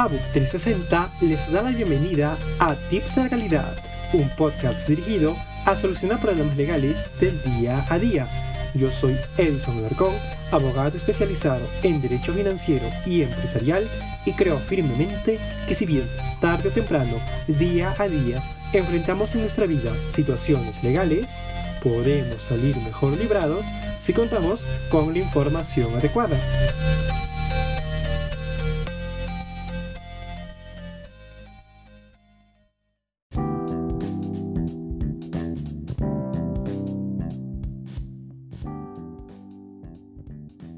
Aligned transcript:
ABUC 0.00 0.32
360 0.32 1.10
les 1.20 1.52
da 1.52 1.60
la 1.60 1.68
bienvenida 1.68 2.34
a 2.58 2.74
Tips 2.88 3.16
de 3.16 3.24
Legalidad, 3.24 3.76
un 4.14 4.26
podcast 4.30 4.88
dirigido 4.88 5.36
a 5.66 5.76
solucionar 5.76 6.18
problemas 6.20 6.56
legales 6.56 7.10
del 7.20 7.38
día 7.42 7.84
a 7.90 7.98
día. 7.98 8.26
Yo 8.72 8.90
soy 8.90 9.14
Edison 9.36 9.76
Alarcón, 9.76 10.14
abogado 10.52 10.96
especializado 10.96 11.60
en 11.82 12.00
Derecho 12.00 12.32
Financiero 12.32 12.86
y 13.04 13.20
Empresarial 13.20 13.86
y 14.24 14.32
creo 14.32 14.58
firmemente 14.58 15.38
que 15.68 15.74
si 15.74 15.84
bien 15.84 16.08
tarde 16.40 16.70
o 16.70 16.72
temprano, 16.72 17.18
día 17.46 17.94
a 17.98 18.08
día, 18.08 18.42
enfrentamos 18.72 19.34
en 19.34 19.42
nuestra 19.42 19.66
vida 19.66 19.92
situaciones 20.14 20.82
legales, 20.82 21.42
podemos 21.82 22.42
salir 22.48 22.74
mejor 22.78 23.18
librados 23.18 23.66
si 24.00 24.14
contamos 24.14 24.64
con 24.88 25.12
la 25.12 25.18
información 25.18 25.94
adecuada. 25.94 26.38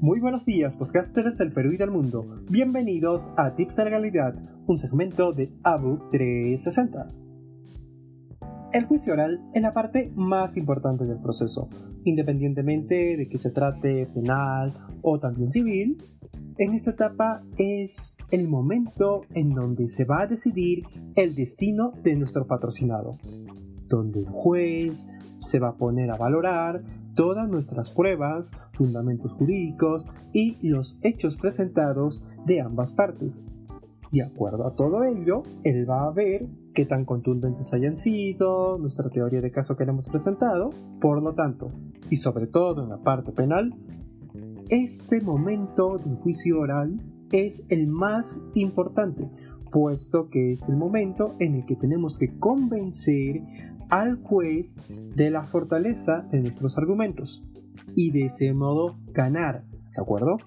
Muy 0.03 0.19
buenos 0.19 0.43
días, 0.43 0.75
podcasters 0.75 1.37
del 1.37 1.53
Perú 1.53 1.71
y 1.71 1.77
del 1.77 1.89
mundo. 1.89 2.25
Bienvenidos 2.49 3.31
a 3.37 3.55
Tips 3.55 3.77
de 3.77 3.85
Legalidad, 3.85 4.35
un 4.67 4.77
segmento 4.77 5.31
de 5.31 5.49
ABU 5.63 6.09
360. 6.11 7.07
El 8.73 8.83
juicio 8.83 9.13
oral 9.13 9.39
es 9.53 9.61
la 9.61 9.71
parte 9.71 10.11
más 10.13 10.57
importante 10.57 11.05
del 11.05 11.21
proceso, 11.21 11.69
independientemente 12.03 13.15
de 13.15 13.29
que 13.29 13.37
se 13.37 13.51
trate 13.51 14.05
penal 14.07 14.73
o 15.03 15.21
también 15.21 15.49
civil. 15.49 16.03
En 16.57 16.73
esta 16.73 16.91
etapa 16.91 17.41
es 17.57 18.17
el 18.29 18.49
momento 18.49 19.21
en 19.33 19.51
donde 19.51 19.87
se 19.87 20.03
va 20.03 20.23
a 20.23 20.27
decidir 20.27 20.83
el 21.15 21.33
destino 21.33 21.93
de 22.03 22.17
nuestro 22.17 22.45
patrocinado, 22.45 23.19
donde 23.87 24.19
el 24.19 24.27
juez 24.27 25.07
se 25.39 25.59
va 25.59 25.69
a 25.69 25.77
poner 25.77 26.11
a 26.11 26.17
valorar 26.17 26.83
todas 27.15 27.47
nuestras 27.49 27.91
pruebas, 27.91 28.55
fundamentos 28.73 29.33
jurídicos 29.33 30.07
y 30.33 30.57
los 30.67 30.97
hechos 31.01 31.37
presentados 31.37 32.23
de 32.45 32.61
ambas 32.61 32.93
partes. 32.93 33.47
De 34.11 34.21
acuerdo 34.21 34.67
a 34.67 34.75
todo 34.75 35.03
ello, 35.03 35.41
él 35.63 35.89
va 35.89 36.05
a 36.05 36.11
ver 36.11 36.47
qué 36.73 36.85
tan 36.85 37.03
contundentes 37.03 37.73
hayan 37.73 37.97
sido, 37.97 38.77
nuestra 38.77 39.09
teoría 39.09 39.41
de 39.41 39.51
caso 39.51 39.75
que 39.75 39.85
le 39.85 39.91
hemos 39.91 40.07
presentado, 40.07 40.69
por 41.01 41.21
lo 41.21 41.33
tanto, 41.33 41.71
y 42.09 42.17
sobre 42.17 42.47
todo 42.47 42.83
en 42.83 42.89
la 42.89 43.01
parte 43.01 43.31
penal, 43.31 43.73
este 44.69 45.19
momento 45.21 45.97
del 45.97 46.15
juicio 46.17 46.59
oral 46.59 47.01
es 47.31 47.65
el 47.69 47.87
más 47.87 48.41
importante, 48.53 49.29
puesto 49.71 50.29
que 50.29 50.51
es 50.51 50.69
el 50.69 50.77
momento 50.77 51.35
en 51.39 51.55
el 51.55 51.65
que 51.65 51.75
tenemos 51.75 52.19
que 52.19 52.37
convencer 52.37 53.41
al 53.93 54.23
juez 54.23 54.81
de 55.15 55.29
la 55.29 55.43
fortaleza 55.43 56.25
de 56.31 56.39
nuestros 56.39 56.79
argumentos 56.79 57.43
y 57.95 58.09
de 58.09 58.25
ese 58.25 58.51
modo 58.51 58.97
ganar, 59.11 59.65
¿de 59.67 60.01
acuerdo? 60.01 60.37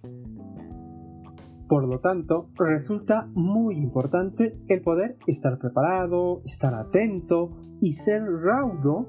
Por 1.69 1.87
lo 1.87 2.01
tanto, 2.01 2.51
resulta 2.57 3.29
muy 3.35 3.77
importante 3.77 4.59
el 4.67 4.83
poder 4.83 5.17
estar 5.29 5.59
preparado, 5.59 6.43
estar 6.45 6.75
atento 6.75 7.51
y 7.81 7.93
ser 7.93 8.25
raudo, 8.25 9.07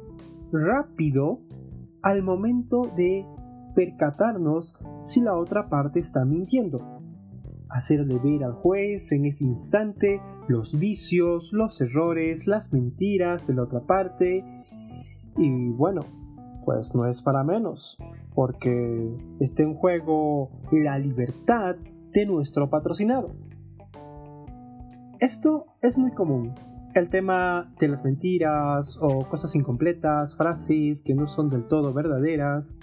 rápido, 0.51 1.39
al 2.03 2.22
momento 2.22 2.83
de 2.95 3.25
percatarnos 3.73 4.75
si 5.01 5.22
la 5.22 5.35
otra 5.35 5.67
parte 5.67 5.99
está 5.99 6.25
mintiendo 6.25 6.97
hacerle 7.69 8.19
ver 8.23 8.43
al 8.43 8.53
juez 8.53 9.11
en 9.11 9.25
ese 9.25 9.43
instante 9.43 10.21
los 10.47 10.77
vicios, 10.77 11.51
los 11.51 11.79
errores, 11.81 12.47
las 12.47 12.72
mentiras 12.73 13.47
de 13.47 13.53
la 13.53 13.63
otra 13.63 13.81
parte. 13.81 14.44
Y 15.38 15.69
bueno, 15.69 16.01
pues 16.66 16.94
no 16.95 17.06
es 17.06 17.22
para 17.22 17.44
menos, 17.44 17.97
porque 18.33 19.16
está 19.39 19.63
en 19.63 19.73
juego 19.73 20.51
la 20.72 20.97
libertad 21.00 21.75
de 22.13 22.25
nuestro 22.25 22.69
patrocinado. 22.69 23.35
Esto 25.19 25.66
es 25.81 25.97
muy 25.97 26.11
común. 26.11 26.53
El 26.94 27.09
tema 27.09 27.73
de 27.79 27.88
las 27.88 28.03
mentiras 28.03 28.97
o 29.00 29.19
cosas 29.29 29.56
incompletas, 29.56 30.35
frases 30.35 31.01
que 31.01 31.13
no 31.13 31.27
son 31.27 31.50
del 31.50 31.67
todo 31.67 31.94
verdaderas, 31.94 32.77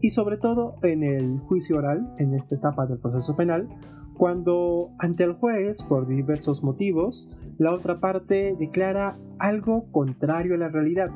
y 0.00 0.10
sobre 0.10 0.36
todo 0.36 0.76
en 0.82 1.02
el 1.02 1.38
juicio 1.40 1.78
oral, 1.78 2.12
en 2.18 2.34
esta 2.34 2.54
etapa 2.54 2.86
del 2.86 2.98
proceso 2.98 3.36
penal, 3.36 3.68
cuando 4.18 4.90
ante 4.98 5.22
el 5.22 5.34
juez, 5.34 5.84
por 5.84 6.08
diversos 6.08 6.64
motivos, 6.64 7.30
la 7.56 7.72
otra 7.72 8.00
parte 8.00 8.56
declara 8.58 9.16
algo 9.38 9.84
contrario 9.92 10.56
a 10.56 10.58
la 10.58 10.68
realidad 10.68 11.10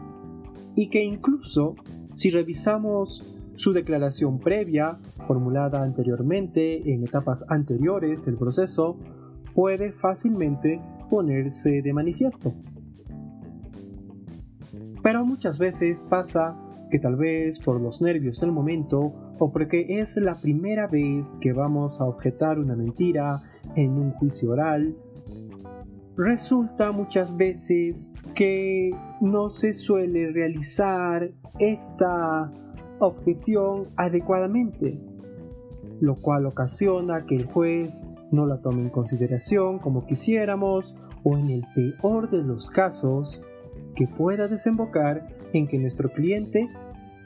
y 0.77 0.89
que 0.89 1.03
incluso 1.03 1.75
si 2.15 2.31
revisamos 2.31 3.27
su 3.57 3.73
declaración 3.73 4.39
previa, 4.39 4.99
formulada 5.27 5.83
anteriormente 5.83 6.93
en 6.93 7.03
etapas 7.03 7.45
anteriores 7.49 8.25
del 8.25 8.37
proceso, 8.37 8.97
puede 9.53 9.91
fácilmente 9.91 10.81
ponerse 11.11 11.83
de 11.83 11.93
manifiesto. 11.93 12.55
Pero 15.03 15.27
muchas 15.27 15.59
veces 15.59 16.03
pasa 16.03 16.57
que 16.89 17.01
tal 17.01 17.17
vez 17.17 17.59
por 17.59 17.81
los 17.81 18.01
nervios 18.01 18.41
del 18.41 18.53
momento 18.53 19.32
o 19.45 19.51
porque 19.51 19.99
es 19.99 20.17
la 20.19 20.37
primera 20.37 20.87
vez 20.87 21.37
que 21.41 21.53
vamos 21.53 22.01
a 22.01 22.05
objetar 22.05 22.61
una 22.61 22.77
mentira 22.77 23.43
en 23.75 23.91
un 23.99 24.13
juicio 24.13 24.53
oral, 24.53 24.95
resulta 26.17 26.93
muchas 26.93 27.37
veces 27.37 28.13
que 28.37 28.93
no 29.21 29.51
se 29.51 29.75
suele 29.75 30.31
realizar 30.31 31.33
esta 31.59 32.53
objeción 33.01 33.89
adecuadamente, 33.97 35.01
lo 36.01 36.15
cual 36.21 36.47
ocasiona 36.47 37.27
que 37.27 37.35
el 37.35 37.47
juez 37.47 38.07
no 38.31 38.47
la 38.47 38.61
tome 38.61 38.83
en 38.83 38.91
consideración 38.91 39.81
como 39.81 40.07
quisiéramos 40.07 40.95
o 41.25 41.37
en 41.37 41.51
el 41.51 41.65
peor 41.75 42.31
de 42.31 42.45
los 42.45 42.71
casos 42.71 43.43
que 43.97 44.07
pueda 44.07 44.47
desembocar 44.47 45.27
en 45.53 45.67
que 45.67 45.79
nuestro 45.79 46.11
cliente 46.11 46.71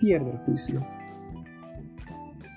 pierda 0.00 0.30
el 0.30 0.38
juicio 0.38 0.95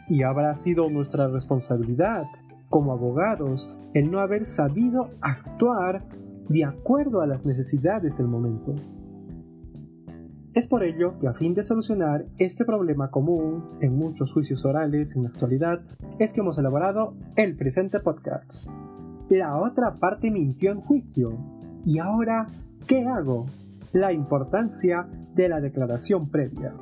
y 0.09 0.24
habrá 0.24 0.53
sido 0.56 0.90
nuestra 0.90 1.28
responsabilidad 1.28 2.25
como 2.70 2.92
abogados 2.92 3.74
el 3.94 4.12
no 4.12 4.20
haber 4.20 4.46
sabido 4.46 5.09
actuar 5.22 6.03
de 6.50 6.66
acuerdo 6.66 7.22
a 7.22 7.28
las 7.28 7.46
necesidades 7.46 8.18
del 8.18 8.28
momento. 8.28 8.75
Es 10.53 10.66
por 10.66 10.84
ello 10.84 11.18
que 11.20 11.28
a 11.28 11.34
fin 11.34 11.53
de 11.53 11.64
solucionar 11.64 12.25
este 12.40 12.66
problema 12.66 13.12
común 13.12 13.78
en 13.81 13.96
muchos 13.96 14.34
juicios 14.34 14.66
orales 14.66 15.16
en 15.16 15.24
la 15.24 15.30
actualidad, 15.30 15.81
es 16.18 16.34
que 16.34 16.41
hemos 16.41 16.58
elaborado 16.58 17.14
el 17.36 17.56
presente 17.56 18.00
podcast. 18.00 18.70
La 19.30 19.58
otra 19.58 20.00
parte 20.00 20.31
mintió 20.31 20.72
en 20.72 20.81
juicio. 20.81 21.38
¿Y 21.86 22.00
ahora 22.00 22.47
qué 22.88 23.06
hago? 23.06 23.46
La 23.94 24.12
importancia 24.12 25.08
de 25.36 25.50
la 25.50 25.62
declaración 25.62 26.30
previa. 26.30 26.74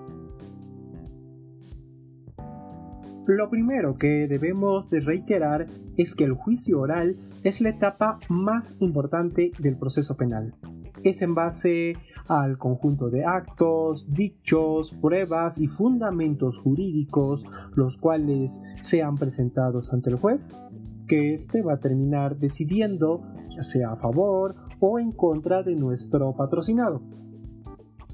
Lo 3.27 3.49
primero 3.49 3.97
que 3.97 4.25
debemos 4.29 4.89
de 4.89 5.01
reiterar 5.01 5.67
es 5.97 6.15
que 6.15 6.23
el 6.23 6.31
juicio 6.31 6.79
oral 6.79 7.17
es 7.43 7.59
la 7.59 7.69
etapa 7.69 8.19
más 8.29 8.77
importante 8.79 9.51
del 9.59 9.75
proceso 9.75 10.15
penal. 10.15 10.55
Es 11.03 11.21
en 11.21 11.35
base 11.35 11.97
al 12.29 12.57
conjunto 12.57 13.09
de 13.09 13.25
actos, 13.25 14.13
dichos, 14.13 14.95
pruebas 15.01 15.57
y 15.57 15.67
fundamentos 15.67 16.57
jurídicos 16.57 17.45
los 17.75 17.97
cuales 17.97 18.61
sean 18.79 19.17
presentados 19.17 19.91
ante 19.91 20.09
el 20.09 20.15
juez 20.15 20.57
que 21.05 21.33
éste 21.33 21.61
va 21.61 21.73
a 21.73 21.79
terminar 21.79 22.37
decidiendo 22.37 23.23
ya 23.49 23.61
sea 23.61 23.91
a 23.91 23.95
favor 23.97 24.55
o 24.79 24.99
en 24.99 25.11
contra 25.11 25.63
de 25.63 25.75
nuestro 25.75 26.33
patrocinado. 26.33 27.01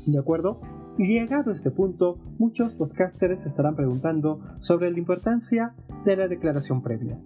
¿De 0.07 0.18
acuerdo? 0.18 0.59
Llegado 0.98 1.50
a 1.50 1.54
este 1.54 1.72
punto, 1.72 2.19
muchos 2.38 2.75
podcasters 2.75 3.48
estarán 3.48 3.75
preguntando 3.75 4.40
sobre 4.60 4.92
la 4.92 5.00
importancia 5.00 5.74
de 6.06 6.16
la 6.16 6.28
declaración 6.28 6.84
previa. 6.84 7.19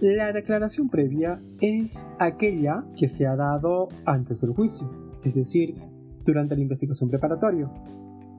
La 0.00 0.32
declaración 0.32 0.88
previa 0.88 1.40
es 1.60 2.08
aquella 2.18 2.84
que 2.96 3.06
se 3.06 3.28
ha 3.28 3.36
dado 3.36 3.88
antes 4.04 4.40
del 4.40 4.50
juicio, 4.50 4.90
es 5.24 5.36
decir, 5.36 5.76
durante 6.24 6.56
la 6.56 6.62
investigación 6.62 7.08
preparatoria. 7.08 7.70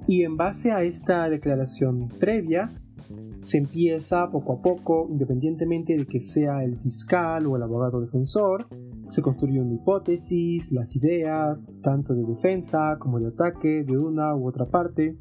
Y 0.08 0.24
en 0.24 0.36
base 0.36 0.74
a 0.74 0.84
esta 0.84 1.30
declaración 1.30 2.10
previa, 2.10 2.70
se 3.40 3.60
empieza 3.60 4.30
poco 4.30 4.54
a 4.54 4.62
poco, 4.62 5.08
independientemente 5.10 5.96
de 5.96 6.06
que 6.06 6.20
sea 6.20 6.66
el 6.66 6.78
fiscal 6.78 7.48
o 7.48 7.56
el 7.56 7.64
abogado 7.64 8.02
defensor, 8.02 8.68
se 9.12 9.22
construye 9.22 9.60
una 9.60 9.74
hipótesis, 9.74 10.72
las 10.72 10.96
ideas, 10.96 11.68
tanto 11.82 12.14
de 12.14 12.24
defensa 12.24 12.96
como 12.98 13.20
de 13.20 13.28
ataque 13.28 13.84
de 13.84 13.98
una 13.98 14.34
u 14.34 14.48
otra 14.48 14.68
parte, 14.68 15.18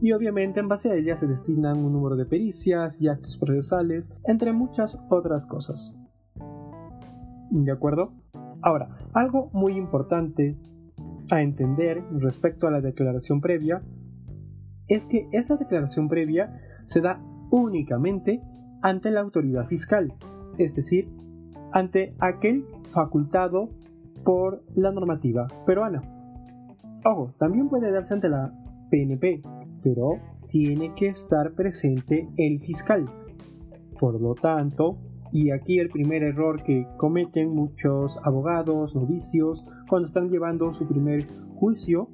y 0.00 0.10
obviamente 0.10 0.58
en 0.58 0.66
base 0.66 0.90
a 0.90 0.96
ellas 0.96 1.20
se 1.20 1.28
destinan 1.28 1.84
un 1.84 1.92
número 1.92 2.16
de 2.16 2.24
pericias 2.24 3.00
y 3.00 3.06
actos 3.06 3.36
procesales, 3.38 4.20
entre 4.24 4.52
muchas 4.52 4.98
otras 5.08 5.46
cosas. 5.46 5.94
¿De 7.50 7.70
acuerdo? 7.70 8.12
Ahora, 8.60 8.98
algo 9.12 9.50
muy 9.52 9.74
importante 9.74 10.58
a 11.30 11.42
entender 11.42 12.02
respecto 12.10 12.66
a 12.66 12.72
la 12.72 12.80
declaración 12.80 13.40
previa 13.40 13.82
es 14.88 15.06
que 15.06 15.28
esta 15.30 15.56
declaración 15.56 16.08
previa 16.08 16.60
se 16.86 17.00
da 17.00 17.22
únicamente 17.52 18.42
ante 18.82 19.12
la 19.12 19.20
autoridad 19.20 19.66
fiscal, 19.66 20.12
es 20.58 20.74
decir, 20.74 21.08
ante 21.72 22.14
aquel 22.18 22.64
facultado 22.88 23.70
por 24.24 24.62
la 24.74 24.92
normativa 24.92 25.46
peruana. 25.66 26.02
Ojo, 27.04 27.34
también 27.38 27.68
puede 27.68 27.90
darse 27.90 28.14
ante 28.14 28.28
la 28.28 28.52
PNP, 28.90 29.42
pero 29.82 30.18
tiene 30.46 30.92
que 30.94 31.06
estar 31.06 31.52
presente 31.52 32.28
el 32.36 32.60
fiscal. 32.60 33.06
Por 33.98 34.20
lo 34.20 34.34
tanto, 34.34 34.98
y 35.32 35.50
aquí 35.50 35.78
el 35.78 35.90
primer 35.90 36.22
error 36.22 36.62
que 36.62 36.86
cometen 36.96 37.54
muchos 37.54 38.18
abogados, 38.24 38.94
novicios, 38.94 39.64
cuando 39.88 40.06
están 40.06 40.28
llevando 40.28 40.72
su 40.74 40.86
primer 40.86 41.26
juicio, 41.54 42.08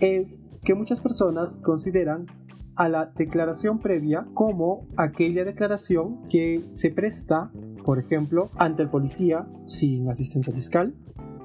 es 0.00 0.42
que 0.64 0.74
muchas 0.74 1.00
personas 1.00 1.58
consideran 1.58 2.26
a 2.74 2.88
la 2.88 3.06
declaración 3.06 3.78
previa 3.78 4.26
como 4.34 4.86
aquella 4.96 5.44
declaración 5.44 6.22
que 6.28 6.64
se 6.72 6.90
presta, 6.90 7.50
por 7.86 8.00
ejemplo, 8.00 8.50
ante 8.56 8.82
el 8.82 8.90
policía 8.90 9.46
sin 9.64 10.10
asistencia 10.10 10.52
fiscal, 10.52 10.92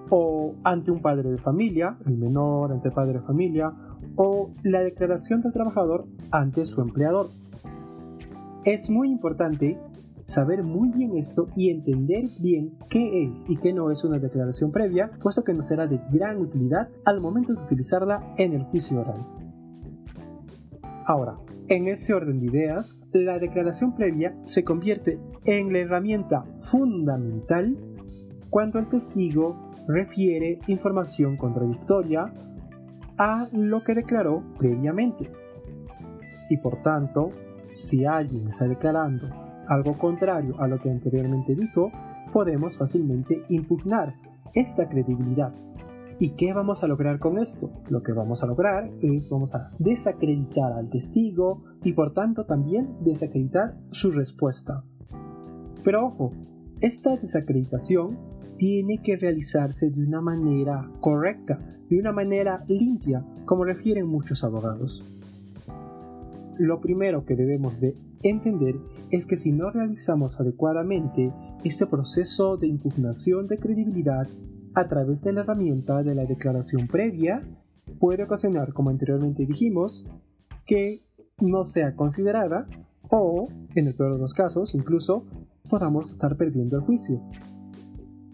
o 0.10 0.56
ante 0.64 0.90
un 0.90 1.00
padre 1.00 1.30
de 1.30 1.38
familia, 1.38 2.00
el 2.08 2.18
menor 2.18 2.72
ante 2.72 2.88
el 2.88 2.96
padre 2.96 3.20
de 3.20 3.22
familia, 3.22 3.72
o 4.16 4.50
la 4.64 4.80
declaración 4.80 5.42
del 5.42 5.52
trabajador 5.52 6.08
ante 6.32 6.66
su 6.66 6.82
empleador. 6.82 7.30
Es 8.66 8.90
muy 8.90 9.10
importante 9.10 9.80
saber 10.26 10.64
muy 10.64 10.90
bien 10.90 11.16
esto 11.16 11.48
y 11.56 11.70
entender 11.70 12.26
bien 12.40 12.74
qué 12.90 13.22
es 13.22 13.46
y 13.48 13.58
qué 13.58 13.72
no 13.72 13.92
es 13.92 14.04
una 14.04 14.18
declaración 14.18 14.72
previa, 14.72 15.12
puesto 15.22 15.44
que 15.44 15.54
nos 15.54 15.68
será 15.68 15.86
de 15.86 16.02
gran 16.12 16.42
utilidad 16.42 16.90
al 17.06 17.22
momento 17.22 17.54
de 17.54 17.62
utilizarla 17.62 18.34
en 18.40 18.54
el 18.54 18.64
juicio 18.64 19.02
oral. 19.02 19.28
Ahora, 21.06 21.38
en 21.72 21.88
ese 21.88 22.14
orden 22.14 22.42
de 22.42 22.48
ideas, 22.48 23.00
la 23.14 23.40
declaración 23.40 23.96
previa 23.96 24.36
se 24.44 24.66
convierte 24.66 25.18
en 25.46 25.72
la 25.72 25.80
herramienta 25.80 26.44
fundamental 26.70 27.78
cuando 28.50 28.78
el 28.78 28.90
testigo 28.90 29.72
refiere 29.88 30.60
información 30.68 31.38
contradictoria 31.38 32.34
a 33.18 33.48
lo 33.54 33.86
que 33.86 33.96
declaró 33.96 34.44
previamente. 34.60 35.32
Y 36.50 36.58
por 36.58 36.82
tanto, 36.82 37.32
si 37.72 38.04
alguien 38.04 38.50
está 38.50 38.68
declarando 38.68 39.30
algo 39.70 39.98
contrario 39.98 40.60
a 40.60 40.68
lo 40.68 40.78
que 40.78 40.92
anteriormente 40.92 41.56
dijo, 41.56 41.90
podemos 42.34 42.76
fácilmente 42.76 43.44
impugnar 43.48 44.14
esta 44.54 44.90
credibilidad 44.90 45.54
¿Y 46.22 46.36
qué 46.36 46.54
vamos 46.54 46.84
a 46.84 46.88
lograr 46.88 47.18
con 47.18 47.40
esto? 47.40 47.72
Lo 47.90 48.04
que 48.04 48.12
vamos 48.12 48.44
a 48.44 48.46
lograr 48.46 48.92
es 49.02 49.28
vamos 49.28 49.56
a 49.56 49.72
desacreditar 49.80 50.72
al 50.72 50.88
testigo 50.92 51.64
y 51.84 51.94
por 51.94 52.14
tanto 52.14 52.46
también 52.46 52.96
desacreditar 53.04 53.76
su 53.90 54.12
respuesta. 54.12 54.84
Pero 55.84 56.06
ojo, 56.06 56.32
esta 56.80 57.18
desacreditación 57.18 58.20
tiene 58.56 59.00
que 59.02 59.18
realizarse 59.18 59.90
de 59.90 60.00
una 60.00 60.22
manera 60.22 60.92
correcta, 61.00 61.58
de 61.90 61.98
una 61.98 62.12
manera 62.12 62.64
limpia, 62.68 63.26
como 63.46 63.64
refieren 63.64 64.06
muchos 64.06 64.44
abogados. 64.44 65.04
Lo 66.60 66.82
primero 66.82 67.26
que 67.26 67.36
debemos 67.36 67.82
de 67.82 67.96
entender 68.22 68.76
es 69.10 69.26
que 69.26 69.38
si 69.38 69.54
no 69.54 69.72
realizamos 69.72 70.40
adecuadamente 70.40 71.34
este 71.64 71.88
proceso 71.88 72.58
de 72.58 72.68
impugnación 72.68 73.48
de 73.48 73.58
credibilidad, 73.58 74.28
a 74.74 74.88
través 74.88 75.24
de 75.24 75.34
la 75.34 75.42
herramienta 75.42 76.04
de 76.04 76.16
la 76.16 76.26
declaración 76.26 76.88
previa 76.88 77.42
puede 78.00 78.24
ocasionar, 78.24 78.74
como 78.74 78.90
anteriormente 78.90 79.46
dijimos, 79.46 80.08
que 80.66 81.04
no 81.40 81.66
sea 81.66 81.96
considerada 81.96 82.68
o, 83.10 83.50
en 83.76 83.88
el 83.88 83.96
peor 83.96 84.14
de 84.14 84.20
los 84.20 84.34
casos, 84.34 84.76
incluso 84.76 85.26
podamos 85.70 86.10
estar 86.12 86.38
perdiendo 86.38 86.78
el 86.78 86.84
juicio. 86.84 87.22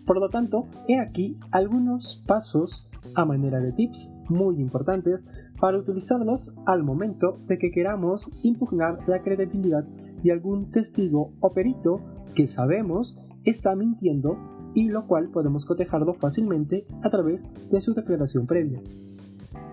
Por 0.06 0.19
lo 0.19 0.30
tanto, 0.30 0.68
he 0.88 1.00
aquí 1.00 1.36
algunos 1.51 2.24
pasos 2.25 2.88
a 3.16 3.25
manera 3.25 3.60
de 3.60 3.72
tips 3.72 4.13
muy 4.30 4.60
importantes 4.60 5.28
para 5.60 5.78
utilizarlos 5.78 6.54
al 6.66 6.83
momento 6.83 7.40
de 7.48 7.57
que 7.57 7.72
queramos 7.72 8.31
impugnar 8.44 9.00
la 9.07 9.22
credibilidad 9.22 9.83
de 9.83 10.31
algún 10.31 10.72
testigo 10.72 11.33
o 11.40 11.54
perito 11.54 12.01
que 12.36 12.48
sabemos 12.48 13.18
está 13.44 13.75
mintiendo 13.75 14.38
y 14.74 14.90
lo 14.90 15.08
cual 15.08 15.30
podemos 15.30 15.66
cotejarlo 15.66 16.14
fácilmente 16.14 16.86
a 17.04 17.10
través 17.10 17.48
de 17.69 17.81
su 17.81 17.94
declaración 17.94 18.48
previa. 18.48 18.81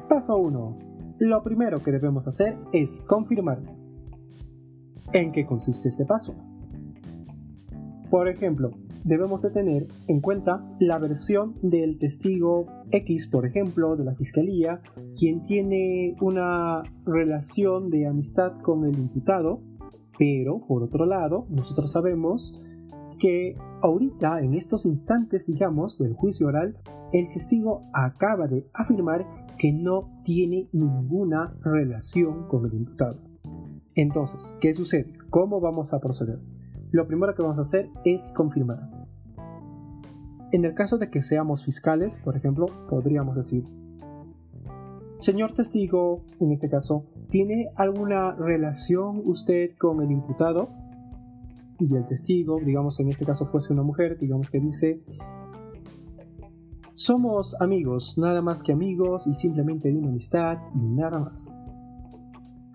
Paso 0.08 0.36
1. 0.36 0.78
Lo 1.18 1.42
primero 1.42 1.82
que 1.82 1.92
debemos 1.92 2.26
hacer 2.26 2.56
es 2.72 3.02
confirmar. 3.02 3.60
¿En 5.12 5.32
qué 5.32 5.46
consiste 5.46 5.88
este 5.88 6.04
paso? 6.04 6.34
Por 8.10 8.28
ejemplo, 8.28 8.70
debemos 9.04 9.42
de 9.42 9.50
tener 9.50 9.86
en 10.08 10.20
cuenta 10.20 10.64
la 10.80 10.98
versión 10.98 11.54
del 11.62 11.98
testigo 11.98 12.66
X, 12.90 13.28
por 13.28 13.46
ejemplo, 13.46 13.96
de 13.96 14.04
la 14.04 14.14
fiscalía, 14.14 14.80
quien 15.18 15.42
tiene 15.42 16.16
una 16.20 16.82
relación 17.04 17.90
de 17.90 18.06
amistad 18.06 18.60
con 18.60 18.84
el 18.84 18.98
imputado, 18.98 19.60
pero 20.18 20.60
por 20.66 20.82
otro 20.82 21.06
lado, 21.06 21.46
nosotros 21.48 21.92
sabemos 21.92 22.60
que 23.24 23.56
ahorita, 23.80 24.42
en 24.42 24.52
estos 24.52 24.84
instantes, 24.84 25.46
digamos, 25.46 25.96
del 25.96 26.12
juicio 26.12 26.46
oral, 26.46 26.76
el 27.10 27.32
testigo 27.32 27.80
acaba 27.94 28.46
de 28.48 28.68
afirmar 28.74 29.26
que 29.56 29.72
no 29.72 30.20
tiene 30.24 30.68
ninguna 30.72 31.56
relación 31.62 32.46
con 32.48 32.66
el 32.66 32.74
imputado. 32.74 33.22
Entonces, 33.94 34.58
¿qué 34.60 34.74
sucede? 34.74 35.10
¿Cómo 35.30 35.58
vamos 35.58 35.94
a 35.94 36.00
proceder? 36.00 36.38
Lo 36.90 37.06
primero 37.06 37.34
que 37.34 37.40
vamos 37.40 37.56
a 37.56 37.62
hacer 37.62 37.88
es 38.04 38.30
confirmar. 38.30 38.90
En 40.52 40.66
el 40.66 40.74
caso 40.74 40.98
de 40.98 41.08
que 41.08 41.22
seamos 41.22 41.64
fiscales, 41.64 42.18
por 42.22 42.36
ejemplo, 42.36 42.66
podríamos 42.90 43.36
decir, 43.36 43.64
Señor 45.16 45.54
testigo, 45.54 46.20
en 46.40 46.52
este 46.52 46.68
caso, 46.68 47.06
¿tiene 47.30 47.70
alguna 47.76 48.32
relación 48.34 49.22
usted 49.24 49.70
con 49.78 50.02
el 50.02 50.10
imputado? 50.10 50.83
Y 51.78 51.94
el 51.96 52.04
testigo, 52.04 52.58
digamos 52.64 53.00
en 53.00 53.08
este 53.08 53.24
caso 53.24 53.46
fuese 53.46 53.72
una 53.72 53.82
mujer, 53.82 54.18
digamos 54.18 54.50
que 54.50 54.60
dice, 54.60 55.02
somos 56.94 57.56
amigos, 57.60 58.16
nada 58.18 58.40
más 58.40 58.62
que 58.62 58.72
amigos 58.72 59.26
y 59.26 59.34
simplemente 59.34 59.88
de 59.88 59.98
una 59.98 60.08
amistad 60.08 60.58
y 60.74 60.84
nada 60.84 61.18
más. 61.18 61.58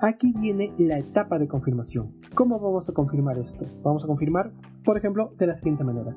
Aquí 0.01 0.33
viene 0.33 0.73
la 0.77 0.97
etapa 0.97 1.39
de 1.39 1.47
confirmación. 1.47 2.09
¿Cómo 2.33 2.59
vamos 2.59 2.89
a 2.89 2.93
confirmar 2.93 3.37
esto? 3.37 3.65
Vamos 3.83 4.03
a 4.03 4.07
confirmar, 4.07 4.53
por 4.85 4.97
ejemplo, 4.97 5.33
de 5.37 5.47
la 5.47 5.53
siguiente 5.53 5.83
manera. 5.83 6.15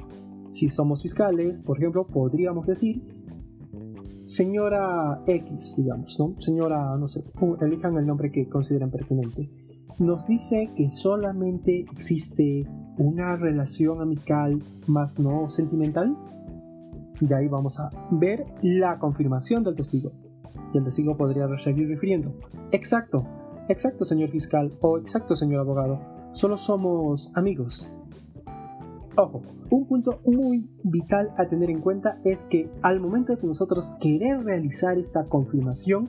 Si 0.51 0.69
somos 0.69 1.03
fiscales, 1.03 1.61
por 1.61 1.79
ejemplo, 1.79 2.07
podríamos 2.07 2.67
decir, 2.67 3.03
señora 4.23 5.23
X, 5.27 5.75
digamos, 5.77 6.17
¿no? 6.19 6.35
Señora, 6.39 6.97
no 6.97 7.09
sé, 7.09 7.25
elijan 7.61 7.97
el 7.97 8.07
nombre 8.07 8.31
que 8.31 8.49
consideren 8.49 8.91
pertinente 8.91 9.51
nos 9.99 10.27
dice 10.27 10.71
que 10.77 10.91
solamente 10.91 11.81
existe 11.93 12.67
una 12.99 13.37
relación 13.37 14.01
amical 14.01 14.63
más 14.87 15.19
no 15.19 15.49
sentimental. 15.49 16.17
Y 17.21 17.33
ahí 17.33 17.49
vamos 17.49 17.79
a 17.79 17.91
ver 18.11 18.47
la 18.63 18.99
confirmación 18.99 19.63
del 19.63 19.75
testigo. 19.75 20.13
Y 20.75 20.79
el 20.79 20.85
testigo 20.85 21.17
podría 21.17 21.47
seguir 21.59 21.89
refiriendo. 21.89 22.35
Exacto, 22.73 23.27
exacto 23.69 24.05
señor 24.05 24.31
fiscal 24.31 24.73
o 24.81 24.99
exacto 24.99 25.37
señor 25.37 25.61
abogado. 25.61 26.01
Solo 26.33 26.57
somos 26.57 27.31
amigos. 27.35 27.93
Ojo, 29.17 29.43
un 29.71 29.87
punto 29.87 30.21
muy 30.25 30.67
vital 30.83 31.33
a 31.37 31.47
tener 31.47 31.71
en 31.71 31.81
cuenta 31.81 32.19
es 32.25 32.47
que 32.47 32.71
al 32.81 32.99
momento 32.99 33.37
de 33.37 33.47
nosotros 33.47 33.93
querer 34.01 34.43
realizar 34.43 34.97
esta 34.97 35.25
confirmación, 35.25 36.09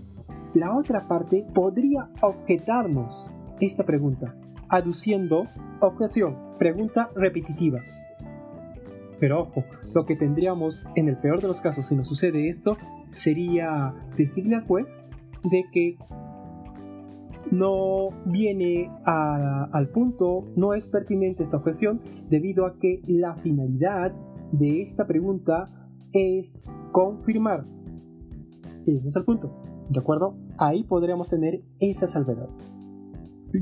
la 0.53 0.75
otra 0.77 1.07
parte 1.07 1.45
podría 1.53 2.09
objetarnos 2.21 3.33
esta 3.59 3.85
pregunta, 3.85 4.35
aduciendo 4.69 5.47
objeción, 5.79 6.37
pregunta 6.57 7.09
repetitiva. 7.15 7.79
Pero 9.19 9.41
ojo, 9.41 9.63
lo 9.93 10.05
que 10.05 10.15
tendríamos 10.15 10.85
en 10.95 11.07
el 11.07 11.17
peor 11.17 11.41
de 11.41 11.47
los 11.47 11.61
casos 11.61 11.85
si 11.85 11.95
nos 11.95 12.07
sucede 12.07 12.49
esto 12.49 12.77
sería 13.11 13.93
decirle 14.17 14.55
al 14.55 14.65
juez 14.65 15.05
de 15.43 15.65
que 15.71 15.97
no 17.51 18.09
viene 18.25 18.89
al 19.05 19.89
punto, 19.89 20.45
no 20.55 20.73
es 20.73 20.87
pertinente 20.87 21.43
esta 21.43 21.57
objeción 21.57 22.01
debido 22.29 22.65
a 22.65 22.79
que 22.79 23.01
la 23.05 23.35
finalidad 23.35 24.13
de 24.51 24.81
esta 24.81 25.05
pregunta 25.05 25.69
es 26.11 26.63
confirmar. 26.91 27.65
Ese 28.85 29.07
es 29.07 29.15
el 29.15 29.23
punto, 29.23 29.53
¿de 29.89 29.99
acuerdo? 29.99 30.35
Ahí 30.57 30.83
podríamos 30.83 31.27
tener 31.29 31.61
esa 31.79 32.07
salvedad 32.07 32.49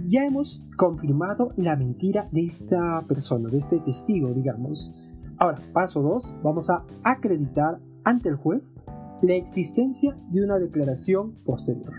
ya 0.05 0.25
hemos 0.25 0.61
confirmado 0.77 1.53
la 1.57 1.75
mentira 1.75 2.29
de 2.31 2.45
esta 2.45 3.05
persona, 3.07 3.49
de 3.49 3.57
este 3.57 3.79
testigo, 3.79 4.33
digamos. 4.33 4.93
Ahora, 5.37 5.61
paso 5.73 6.01
2, 6.01 6.35
vamos 6.43 6.69
a 6.69 6.85
acreditar 7.03 7.79
ante 8.03 8.29
el 8.29 8.35
juez 8.35 8.77
la 9.21 9.35
existencia 9.35 10.15
de 10.29 10.43
una 10.43 10.57
declaración 10.59 11.33
posterior. 11.43 11.93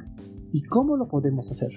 ¿Y 0.52 0.62
cómo 0.62 0.96
lo 0.96 1.08
podemos 1.08 1.50
hacer? 1.50 1.70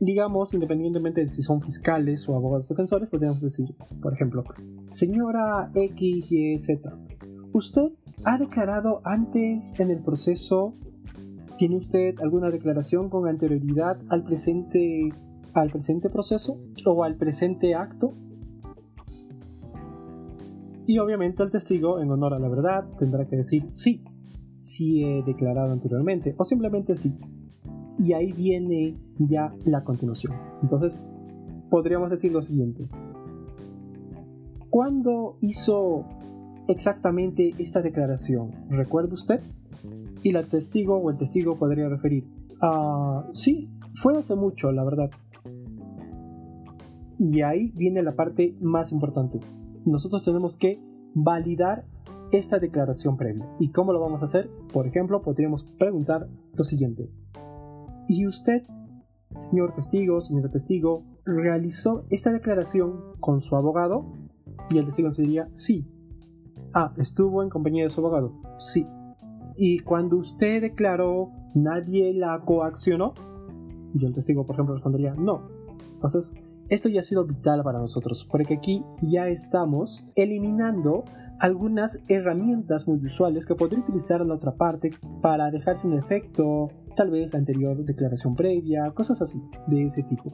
Digamos, 0.00 0.54
independientemente 0.54 1.22
de 1.22 1.28
si 1.28 1.42
son 1.42 1.60
fiscales 1.60 2.28
o 2.28 2.34
abogados 2.34 2.68
defensores, 2.68 3.10
podríamos 3.10 3.40
decir, 3.40 3.74
por 4.00 4.14
ejemplo, 4.14 4.44
señora 4.90 5.70
X, 5.74 6.32
Y, 6.32 6.58
Z, 6.58 6.96
¿usted 7.52 7.92
ha 8.24 8.38
declarado 8.38 9.02
antes 9.04 9.74
en 9.78 9.90
el 9.90 10.02
proceso? 10.02 10.74
¿Tiene 11.60 11.76
usted 11.76 12.14
alguna 12.22 12.48
declaración 12.48 13.10
con 13.10 13.28
anterioridad 13.28 13.98
al 14.08 14.24
presente, 14.24 15.12
al 15.52 15.68
presente 15.68 16.08
proceso 16.08 16.58
o 16.86 17.04
al 17.04 17.16
presente 17.16 17.74
acto? 17.74 18.14
Y 20.86 20.98
obviamente 21.00 21.42
el 21.42 21.50
testigo, 21.50 22.00
en 22.00 22.10
honor 22.10 22.32
a 22.32 22.38
la 22.38 22.48
verdad, 22.48 22.86
tendrá 22.98 23.26
que 23.26 23.36
decir 23.36 23.66
sí, 23.72 24.02
sí 24.56 25.04
he 25.04 25.22
declarado 25.22 25.70
anteriormente, 25.70 26.34
o 26.38 26.44
simplemente 26.44 26.96
sí. 26.96 27.14
Y 27.98 28.14
ahí 28.14 28.32
viene 28.32 28.96
ya 29.18 29.54
la 29.66 29.84
continuación. 29.84 30.32
Entonces, 30.62 31.02
podríamos 31.68 32.08
decir 32.08 32.32
lo 32.32 32.40
siguiente. 32.40 32.88
¿Cuándo 34.70 35.36
hizo 35.42 36.06
exactamente 36.68 37.52
esta 37.58 37.82
declaración? 37.82 38.50
¿Recuerda 38.70 39.12
usted? 39.12 39.42
Y 40.22 40.32
la 40.32 40.42
testigo 40.42 40.96
o 40.96 41.10
el 41.10 41.16
testigo 41.16 41.56
podría 41.56 41.88
referir, 41.88 42.24
ah, 42.60 43.26
sí, 43.32 43.70
fue 43.94 44.18
hace 44.18 44.34
mucho, 44.34 44.72
la 44.72 44.84
verdad. 44.84 45.10
Y 47.18 47.42
ahí 47.42 47.72
viene 47.76 48.02
la 48.02 48.12
parte 48.12 48.56
más 48.60 48.92
importante 48.92 49.40
nosotros 49.84 50.24
tenemos 50.24 50.56
que 50.56 50.80
validar 51.14 51.84
esta 52.32 52.58
declaración 52.58 53.16
previa. 53.16 53.48
¿Y 53.58 53.70
cómo 53.70 53.92
lo 53.92 54.00
vamos 54.00 54.20
a 54.20 54.24
hacer? 54.24 54.50
Por 54.72 54.86
ejemplo, 54.86 55.22
podríamos 55.22 55.64
preguntar 55.64 56.28
lo 56.54 56.64
siguiente. 56.64 57.10
¿Y 58.08 58.26
usted, 58.26 58.62
señor 59.36 59.74
testigo, 59.74 60.20
señora 60.20 60.50
testigo, 60.50 61.04
realizó 61.24 62.04
esta 62.10 62.32
declaración 62.32 63.16
con 63.20 63.40
su 63.40 63.56
abogado? 63.56 64.12
Y 64.70 64.78
el 64.78 64.84
testigo 64.84 65.10
se 65.12 65.22
diría, 65.22 65.48
sí. 65.54 65.86
Ah, 66.72 66.92
¿estuvo 66.98 67.42
en 67.42 67.48
compañía 67.48 67.84
de 67.84 67.90
su 67.90 68.00
abogado? 68.00 68.40
Sí. 68.58 68.86
¿Y 69.56 69.80
cuando 69.80 70.16
usted 70.16 70.60
declaró, 70.60 71.30
nadie 71.54 72.12
la 72.14 72.40
coaccionó? 72.40 73.14
Y 73.94 74.04
el 74.04 74.14
testigo, 74.14 74.46
por 74.46 74.54
ejemplo, 74.54 74.74
respondería, 74.74 75.14
no. 75.14 75.48
Entonces, 75.94 76.32
esto 76.68 76.88
ya 76.88 77.00
ha 77.00 77.02
sido 77.02 77.24
vital 77.24 77.62
para 77.64 77.78
nosotros, 77.78 78.26
porque 78.30 78.54
aquí 78.54 78.84
ya 79.02 79.28
estamos 79.28 80.04
eliminando 80.14 81.04
algunas 81.40 81.98
herramientas 82.08 82.86
muy 82.86 82.98
usuales 83.04 83.46
que 83.46 83.54
podría 83.54 83.80
utilizar 83.80 84.24
la 84.24 84.34
otra 84.34 84.54
parte 84.54 84.92
para 85.22 85.50
dejar 85.50 85.78
sin 85.78 85.94
efecto 85.94 86.68
tal 86.94 87.10
vez 87.10 87.32
la 87.32 87.38
anterior 87.38 87.82
declaración 87.84 88.36
previa, 88.36 88.90
cosas 88.92 89.22
así, 89.22 89.42
de 89.66 89.84
ese 89.84 90.02
tipo. 90.02 90.30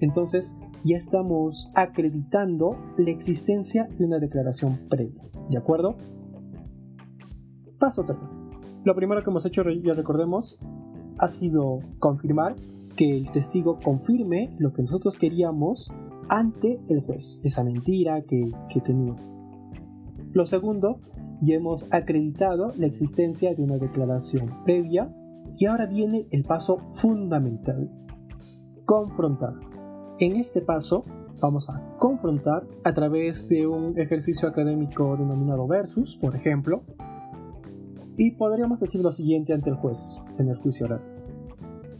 Entonces 0.00 0.56
ya 0.84 0.96
estamos 0.96 1.70
acreditando 1.74 2.76
la 2.98 3.10
existencia 3.10 3.88
de 3.98 4.04
una 4.04 4.18
declaración 4.18 4.88
previa, 4.88 5.22
¿de 5.48 5.56
acuerdo? 5.56 5.96
Paso 7.78 8.04
3. 8.04 8.46
Lo 8.84 8.96
primero 8.96 9.22
que 9.22 9.30
hemos 9.30 9.44
hecho, 9.46 9.62
ya 9.62 9.94
recordemos, 9.94 10.58
ha 11.18 11.28
sido 11.28 11.78
confirmar 12.00 12.56
que 12.96 13.16
el 13.16 13.30
testigo 13.30 13.78
confirme 13.78 14.54
lo 14.58 14.72
que 14.72 14.82
nosotros 14.82 15.16
queríamos 15.16 15.92
ante 16.28 16.80
el 16.88 17.00
juez, 17.00 17.40
esa 17.44 17.62
mentira 17.62 18.22
que, 18.22 18.50
que 18.68 18.80
tenía. 18.80 19.14
Lo 20.32 20.46
segundo, 20.46 21.00
ya 21.40 21.54
hemos 21.54 21.86
acreditado 21.92 22.72
la 22.76 22.86
existencia 22.86 23.54
de 23.54 23.62
una 23.62 23.76
declaración 23.76 24.64
previa 24.64 25.14
y 25.58 25.66
ahora 25.66 25.86
viene 25.86 26.26
el 26.30 26.42
paso 26.42 26.78
fundamental, 26.92 27.90
confrontar. 28.84 29.54
En 30.18 30.36
este 30.36 30.60
paso 30.60 31.04
vamos 31.40 31.68
a 31.68 31.96
confrontar 31.98 32.66
a 32.84 32.94
través 32.94 33.48
de 33.48 33.66
un 33.66 33.98
ejercicio 33.98 34.48
académico 34.48 35.16
denominado 35.16 35.66
versus, 35.66 36.16
por 36.16 36.36
ejemplo, 36.36 36.82
y 38.16 38.32
podríamos 38.32 38.80
decir 38.80 39.00
lo 39.00 39.12
siguiente 39.12 39.52
ante 39.52 39.70
el 39.70 39.76
juez 39.76 40.20
en 40.38 40.48
el 40.48 40.56
juicio 40.56 40.86
oral. 40.86 41.02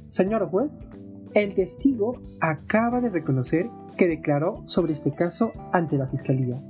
Señor 0.09 0.49
juez, 0.49 0.97
el 1.35 1.54
testigo 1.54 2.21
acaba 2.40 3.00
de 3.00 3.09
reconocer 3.09 3.71
que 3.97 4.09
declaró 4.09 4.62
sobre 4.66 4.92
este 4.92 5.12
caso 5.12 5.52
ante 5.73 5.97
la 5.97 6.07
Fiscalía. 6.07 6.62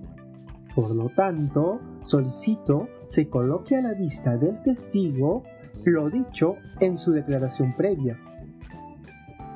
Por 0.75 0.95
lo 0.95 1.09
tanto, 1.11 1.81
solicito 2.03 2.89
se 3.05 3.29
coloque 3.29 3.77
a 3.77 3.83
la 3.83 3.95
vista 3.95 4.37
del 4.37 4.63
testigo 4.63 5.43
lo 5.85 6.09
dicho 6.09 6.57
en 6.81 6.99
su 6.99 7.13
declaración 7.13 7.75
previa. 7.77 8.19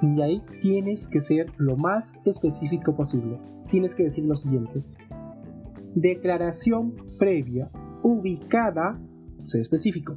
Y 0.02 0.20
ahí 0.20 0.42
tienes 0.60 1.08
que 1.08 1.20
ser 1.20 1.52
lo 1.56 1.76
más 1.76 2.16
específico 2.24 2.94
posible. 2.94 3.40
Tienes 3.70 3.94
que 3.94 4.04
decir 4.04 4.26
lo 4.26 4.36
siguiente. 4.36 4.82
Declaración 5.94 6.94
previa 7.18 7.70
ubicada, 8.02 9.00
sé 9.42 9.60
específico. 9.60 10.16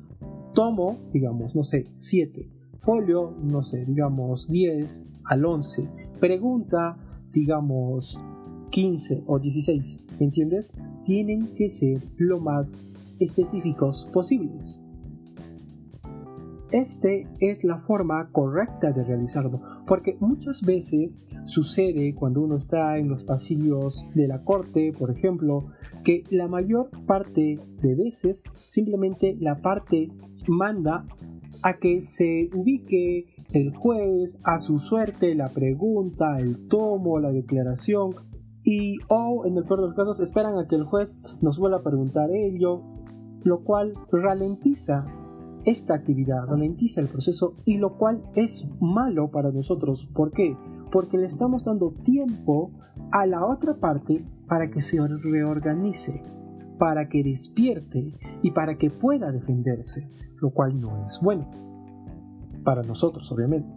Tomo, 0.54 0.98
digamos, 1.14 1.56
no 1.56 1.64
sé, 1.64 1.88
7 1.96 2.60
folio, 2.80 3.36
no 3.44 3.62
sé, 3.64 3.86
digamos 3.86 4.48
10 4.50 5.04
al 5.26 5.46
11, 5.46 5.90
pregunta, 6.20 6.98
digamos 7.32 8.20
15 8.72 9.24
o 9.28 9.40
16, 9.40 10.06
¿me 10.20 10.26
entiendes? 10.26 10.72
Tienen 11.04 11.54
que 11.56 11.70
ser 11.70 12.02
lo 12.18 12.40
más 12.40 12.82
específicos 13.20 14.08
posibles. 14.12 14.82
Este 16.72 17.28
es 17.40 17.64
la 17.64 17.80
forma 17.80 18.30
correcta 18.32 18.92
de 18.92 19.04
realizarlo, 19.04 19.60
porque 19.88 20.18
muchas 20.20 20.62
veces 20.62 21.24
sucede 21.46 22.14
cuando 22.14 22.42
uno 22.42 22.58
está 22.58 23.00
en 23.00 23.10
los 23.10 23.24
pasillos 23.24 24.06
de 24.14 24.28
la 24.28 24.44
corte, 24.44 24.94
por 24.94 25.10
ejemplo, 25.10 25.66
que 26.04 26.24
la 26.30 26.48
mayor 26.48 26.92
parte 27.08 27.60
de 27.82 27.96
veces 27.96 28.44
simplemente 28.68 29.36
la 29.40 29.62
parte 29.62 30.12
manda 30.48 31.08
a 31.64 31.78
que 31.80 32.04
se 32.04 32.52
ubique 32.54 33.26
el 33.52 33.76
juez 33.76 34.40
a 34.44 34.60
su 34.60 34.78
suerte 34.78 35.34
la 35.34 35.50
pregunta, 35.50 36.40
el 36.40 36.68
tomo, 36.68 37.20
la 37.20 37.32
declaración 37.32 38.14
y 38.64 39.00
o 39.08 39.44
en 39.48 39.58
el 39.58 39.64
peor 39.64 39.82
de 39.82 39.88
los 39.88 39.96
casos 39.96 40.20
esperan 40.20 40.60
a 40.60 40.68
que 40.68 40.76
el 40.76 40.84
juez 40.84 41.20
nos 41.42 41.58
vuelva 41.58 41.78
a 41.78 41.84
preguntar 41.84 42.30
ello, 42.32 42.84
lo 43.44 43.64
cual 43.64 43.94
ralentiza 44.12 45.08
esta 45.66 45.94
actividad, 45.94 46.46
ralentiza 46.46 47.02
el 47.02 47.08
proceso 47.08 47.56
y 47.66 47.78
lo 47.78 47.98
cual 47.98 48.24
es 48.36 48.68
malo 48.80 49.30
para 49.32 49.52
nosotros. 49.52 50.08
¿Por 50.14 50.32
qué? 50.32 50.56
Porque 50.92 51.18
le 51.18 51.28
estamos 51.28 51.64
dando 51.64 51.92
tiempo 52.04 52.72
a 53.12 53.26
la 53.26 53.46
otra 53.46 53.76
parte 53.76 54.24
para 54.48 54.70
que 54.70 54.82
se 54.82 55.00
reorganice, 55.06 56.24
para 56.78 57.10
que 57.10 57.24
despierte 57.24 58.14
y 58.42 58.52
para 58.52 58.78
que 58.78 58.90
pueda 58.90 59.32
defenderse 59.32 60.10
lo 60.42 60.52
cual 60.52 60.80
no 60.80 61.06
es 61.06 61.20
bueno. 61.22 61.50
Para 62.64 62.84
nosotros, 62.84 63.32
obviamente. 63.32 63.76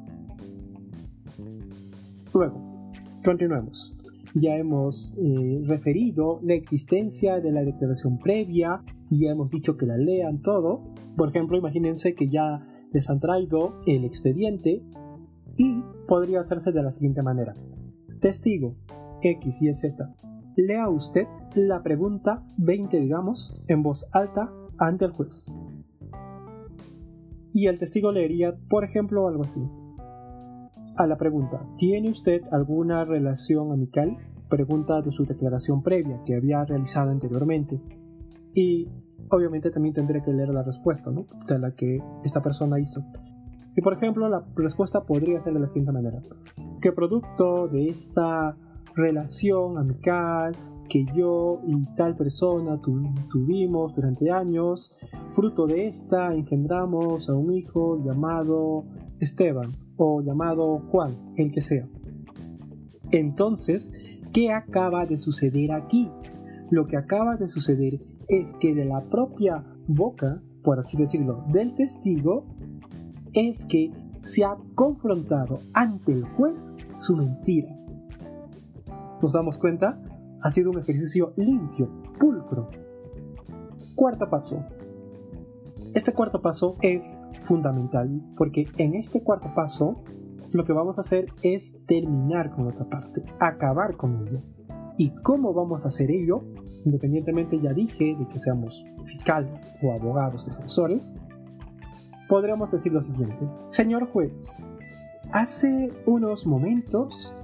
Luego, 2.33 2.93
continuemos. 3.25 3.97
Ya 4.35 4.57
hemos 4.57 5.15
eh, 5.19 5.63
referido 5.67 6.41
la 6.43 6.55
existencia 6.55 7.41
de 7.41 7.53
la 7.53 7.63
declaración 7.63 8.19
previa 8.19 8.83
ya 9.19 9.31
hemos 9.31 9.51
dicho 9.51 9.77
que 9.77 9.87
la 9.87 9.97
lean 9.97 10.41
todo. 10.41 10.92
Por 11.17 11.29
ejemplo, 11.29 11.59
imagínense 11.59 12.15
que 12.15 12.29
ya 12.29 12.67
les 12.93 13.09
han 13.11 13.21
traído 13.21 13.81
el 13.87 14.05
expediente 14.05 14.83
y 15.57 15.83
podría 16.07 16.41
hacerse 16.41 16.73
de 16.73 16.83
la 16.83 16.91
siguiente 16.91 17.23
manera. 17.23 17.55
Testigo 18.21 18.77
X 19.23 19.63
y 19.63 19.73
Z. 19.73 20.15
Lea 20.57 20.89
usted 20.89 21.27
la 21.55 21.83
pregunta 21.83 22.45
20, 22.59 23.01
digamos, 23.01 23.55
en 23.69 23.83
voz 23.83 24.07
alta 24.13 24.53
ante 24.79 25.05
el 25.05 25.13
juez 25.13 25.47
y 27.53 27.67
el 27.67 27.79
testigo 27.79 28.13
leería, 28.13 28.57
por 28.69 28.85
ejemplo, 28.85 29.29
algo 29.29 29.45
así. 29.45 29.61
A 30.97 31.07
la 31.07 31.17
pregunta, 31.17 31.67
¿tiene 31.77 32.11
usted 32.11 32.43
alguna 32.51 33.05
relación 33.05 33.73
amical? 33.73 34.17
Pregunta 34.49 35.01
de 35.03 35.13
su 35.13 35.25
declaración 35.25 35.83
previa 35.83 36.23
que 36.25 36.35
había 36.35 36.65
realizado 36.65 37.11
anteriormente. 37.11 37.81
Y 38.55 38.89
obviamente 39.31 39.71
también 39.71 39.95
tendré 39.95 40.23
que 40.23 40.33
leer 40.33 40.51
la 40.51 40.63
respuesta, 40.63 41.11
¿no? 41.11 41.27
De 41.47 41.59
la 41.59 41.73
que 41.73 42.03
esta 42.25 42.43
persona 42.43 42.79
hizo. 42.79 43.05
Y 43.77 43.81
por 43.81 43.95
ejemplo, 43.95 44.29
la 44.29 44.45
respuesta 44.55 45.05
podría 45.05 45.41
ser 45.41 45.55
de 45.55 45.61
la 45.61 45.67
siguiente 45.67 45.93
manera. 45.93 46.21
¿Qué 46.81 46.93
producto 46.93 47.69
de 47.69 47.89
esta 47.89 48.57
relación 48.95 49.79
amical 49.79 50.53
que 50.93 51.07
yo 51.15 51.63
y 51.67 51.87
tal 51.95 52.15
persona 52.17 52.79
tuvimos 53.31 53.95
durante 53.95 54.31
años. 54.31 54.93
Fruto 55.31 55.67
de 55.67 55.87
esta 55.89 56.35
engendramos 56.35 57.31
a 57.31 57.35
un 57.35 57.51
hijo 57.53 58.05
llamado 58.05 58.85
Esteban 59.19 59.73
o 59.97 60.21
llamado 60.21 60.81
Juan, 60.91 61.17
el 61.37 61.51
que 61.51 61.63
sea. 61.63 61.89
Entonces, 63.11 64.21
¿qué 64.35 64.53
acaba 64.53 65.07
de 65.07 65.17
suceder 65.17 65.73
aquí? 65.73 66.11
Lo 66.73 66.87
que 66.87 66.97
acaba 66.97 67.37
de 67.37 67.51
suceder 67.51 68.01
es 68.29 68.55
que 68.55 68.75
de 68.75 68.87
la 68.87 69.03
propia 69.03 69.63
boca, 69.87 70.41
por 70.65 70.79
así 70.79 70.97
decirlo, 70.97 71.45
del 71.49 71.75
testigo, 71.75 72.47
es 73.35 73.67
que 73.67 73.93
se 74.23 74.43
ha 74.43 74.57
confrontado 74.75 75.61
ante 75.75 76.13
el 76.13 76.25
juez 76.25 76.75
su 76.99 77.15
mentira. 77.15 77.69
¿Nos 79.21 79.35
damos 79.35 79.59
cuenta? 79.59 80.03
Ha 80.41 80.49
sido 80.49 80.71
un 80.71 80.79
ejercicio 80.79 81.35
limpio, 81.37 81.91
pulcro. 82.19 82.71
Cuarto 83.95 84.31
paso. 84.31 84.65
Este 85.93 86.15
cuarto 86.15 86.41
paso 86.41 86.77
es 86.81 87.21
fundamental 87.43 88.23
porque 88.35 88.67
en 88.79 88.95
este 88.95 89.23
cuarto 89.23 89.53
paso 89.55 90.05
lo 90.53 90.65
que 90.65 90.73
vamos 90.73 90.97
a 90.97 91.03
hacer 91.03 91.27
es 91.43 91.85
terminar 91.85 92.51
con 92.51 92.67
otra 92.67 92.87
parte, 92.87 93.23
acabar 93.41 93.99
con 93.99 94.23
ella. 94.23 94.43
¿Y 94.97 95.11
cómo 95.23 95.53
vamos 95.53 95.85
a 95.85 95.89
hacer 95.89 96.11
ello? 96.11 96.45
Independientemente 96.85 97.61
ya 97.61 97.73
dije 97.73 98.17
de 98.19 98.27
que 98.29 98.39
seamos 98.39 98.85
fiscales 99.05 99.75
o 99.83 99.93
abogados 99.93 100.47
defensores, 100.47 101.17
podríamos 102.29 102.71
decir 102.71 102.93
lo 102.93 103.03
siguiente. 103.03 103.49
Señor 103.67 104.07
juez, 104.07 104.71
hace 105.33 105.93
unos 106.07 106.47
momentos 106.47 107.35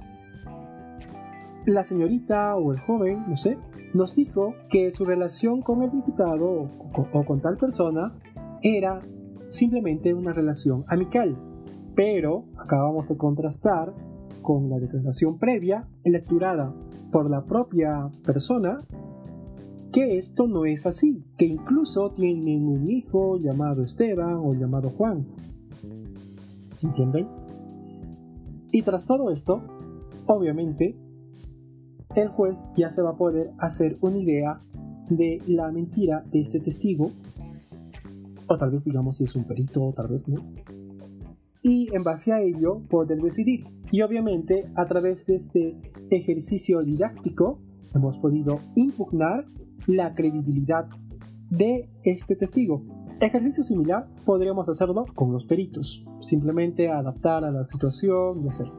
la 1.65 1.83
señorita 1.83 2.55
o 2.55 2.71
el 2.71 2.79
joven, 2.79 3.25
no 3.27 3.37
sé, 3.37 3.57
nos 3.93 4.15
dijo 4.15 4.55
que 4.69 4.91
su 4.91 5.05
relación 5.05 5.61
con 5.61 5.83
el 5.83 5.91
diputado 5.91 6.45
o 6.47 7.25
con, 7.25 7.41
tal 7.41 7.57
persona 7.57 8.13
era 8.61 9.01
simplemente 9.47 10.13
una 10.13 10.33
relación 10.33 10.83
amical 10.87 11.37
pero 11.99 12.45
acabamos 12.57 13.09
de 13.09 13.17
contrastar 13.17 13.93
con 14.41 14.69
la 14.69 14.79
declaración 14.79 15.37
previa, 15.37 15.85
lecturada 16.05 16.73
por 17.11 17.29
la 17.29 17.43
propia 17.43 18.09
persona, 18.25 18.77
que 19.91 20.17
esto 20.17 20.47
no 20.47 20.65
es 20.65 20.85
así, 20.85 21.23
que 21.37 21.45
incluso 21.45 22.11
tienen 22.11 22.67
un 22.67 22.89
hijo 22.89 23.37
llamado 23.37 23.83
Esteban 23.83 24.35
o 24.35 24.53
llamado 24.53 24.89
Juan. 24.91 25.25
¿Entienden? 26.83 27.27
Y 28.71 28.81
tras 28.83 29.07
todo 29.07 29.31
esto, 29.31 29.61
obviamente, 30.27 30.95
el 32.15 32.29
juez 32.29 32.65
ya 32.75 32.89
se 32.89 33.01
va 33.01 33.11
a 33.11 33.17
poder 33.17 33.51
hacer 33.57 33.97
una 34.01 34.17
idea 34.17 34.61
de 35.09 35.41
la 35.47 35.71
mentira 35.71 36.23
de 36.31 36.41
este 36.41 36.59
testigo, 36.59 37.11
o 38.47 38.57
tal 38.57 38.71
vez 38.71 38.83
digamos 38.83 39.17
si 39.17 39.23
es 39.23 39.35
un 39.35 39.43
perito, 39.45 39.83
o 39.83 39.93
tal 39.93 40.07
vez 40.07 40.29
no, 40.29 40.43
y 41.61 41.93
en 41.93 42.03
base 42.03 42.31
a 42.31 42.41
ello 42.41 42.81
poder 42.89 43.19
decidir. 43.21 43.65
Y 43.91 44.01
obviamente 44.01 44.69
a 44.75 44.85
través 44.85 45.25
de 45.25 45.35
este 45.35 45.75
ejercicio 46.09 46.83
didáctico 46.83 47.59
hemos 47.93 48.17
podido 48.17 48.59
impugnar 48.75 49.45
la 49.89 50.13
credibilidad 50.13 50.87
de 51.49 51.89
este 52.03 52.35
testigo. 52.35 52.83
Ejercicio 53.19 53.63
similar 53.63 54.07
podríamos 54.23 54.69
hacerlo 54.69 55.05
con 55.15 55.33
los 55.33 55.45
peritos, 55.45 56.05
simplemente 56.19 56.89
adaptar 56.89 57.43
a 57.43 57.51
la 57.51 57.63
situación 57.63 58.45
y 58.45 58.49
hacerlo. 58.49 58.75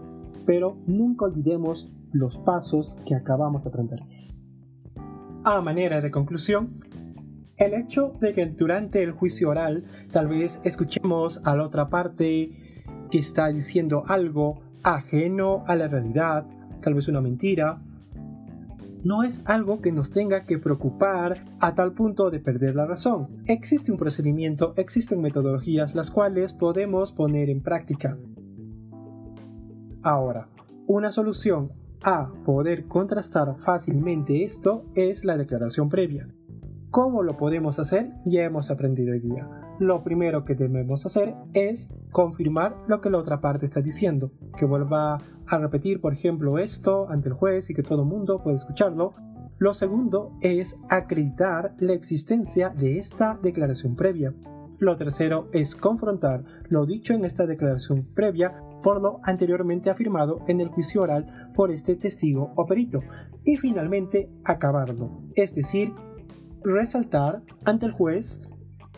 Pero 0.46 0.76
nunca 0.86 1.24
olvidemos 1.24 1.90
los 2.12 2.38
pasos 2.38 2.96
que 3.04 3.16
acabamos 3.16 3.64
de 3.64 3.70
aprender. 3.70 4.00
A 5.42 5.60
manera 5.60 6.00
de 6.00 6.12
conclusión, 6.12 6.80
el 7.56 7.74
hecho 7.74 8.14
de 8.20 8.32
que 8.32 8.46
durante 8.46 9.02
el 9.02 9.10
juicio 9.12 9.50
oral 9.50 9.84
tal 10.12 10.28
vez 10.28 10.60
escuchemos 10.64 11.40
a 11.44 11.56
la 11.56 11.64
otra 11.64 11.88
parte 11.88 12.52
que 13.10 13.18
está 13.18 13.48
diciendo 13.48 14.04
algo 14.06 14.60
ajeno 14.84 15.64
a 15.66 15.74
la 15.74 15.88
realidad, 15.88 16.46
tal 16.80 16.94
vez 16.94 17.08
una 17.08 17.20
mentira, 17.20 17.82
no 19.04 19.22
es 19.22 19.42
algo 19.46 19.80
que 19.80 19.92
nos 19.92 20.10
tenga 20.10 20.42
que 20.42 20.58
preocupar 20.58 21.44
a 21.60 21.74
tal 21.74 21.92
punto 21.92 22.30
de 22.30 22.40
perder 22.40 22.74
la 22.74 22.86
razón. 22.86 23.28
Existe 23.46 23.92
un 23.92 23.98
procedimiento, 23.98 24.74
existen 24.76 25.20
metodologías 25.20 25.94
las 25.94 26.10
cuales 26.10 26.52
podemos 26.52 27.12
poner 27.12 27.50
en 27.50 27.62
práctica. 27.62 28.18
Ahora, 30.02 30.48
una 30.86 31.12
solución 31.12 31.72
a 32.02 32.32
poder 32.44 32.86
contrastar 32.86 33.54
fácilmente 33.56 34.44
esto 34.44 34.84
es 34.94 35.24
la 35.24 35.36
declaración 35.36 35.88
previa. 35.88 36.28
¿Cómo 36.90 37.22
lo 37.22 37.36
podemos 37.36 37.78
hacer? 37.78 38.10
Ya 38.24 38.44
hemos 38.44 38.70
aprendido 38.70 39.12
hoy 39.12 39.20
día 39.20 39.59
lo 39.80 40.04
primero 40.04 40.44
que 40.44 40.54
debemos 40.54 41.06
hacer 41.06 41.34
es 41.54 41.92
confirmar 42.12 42.76
lo 42.86 43.00
que 43.00 43.08
la 43.08 43.18
otra 43.18 43.40
parte 43.40 43.64
está 43.64 43.80
diciendo, 43.80 44.30
que 44.56 44.66
vuelva 44.66 45.16
a 45.46 45.58
repetir, 45.58 46.02
por 46.02 46.12
ejemplo, 46.12 46.58
esto 46.58 47.08
ante 47.08 47.30
el 47.30 47.34
juez 47.34 47.70
y 47.70 47.74
que 47.74 47.82
todo 47.82 48.02
el 48.02 48.08
mundo 48.08 48.42
pueda 48.42 48.58
escucharlo. 48.58 49.12
Lo 49.58 49.72
segundo 49.72 50.36
es 50.42 50.78
acreditar 50.90 51.72
la 51.80 51.94
existencia 51.94 52.68
de 52.68 52.98
esta 52.98 53.38
declaración 53.42 53.96
previa. 53.96 54.34
Lo 54.78 54.96
tercero 54.96 55.48
es 55.52 55.74
confrontar 55.74 56.44
lo 56.68 56.84
dicho 56.84 57.14
en 57.14 57.24
esta 57.24 57.46
declaración 57.46 58.06
previa 58.14 58.54
por 58.82 59.00
lo 59.00 59.20
anteriormente 59.24 59.88
afirmado 59.88 60.40
en 60.46 60.60
el 60.60 60.68
juicio 60.68 61.02
oral 61.02 61.52
por 61.54 61.70
este 61.70 61.96
testigo 61.96 62.52
o 62.54 62.66
perito. 62.66 63.00
Y 63.44 63.56
finalmente 63.56 64.30
acabarlo, 64.44 65.22
es 65.34 65.54
decir, 65.54 65.92
resaltar 66.62 67.42
ante 67.64 67.86
el 67.86 67.92
juez 67.92 68.50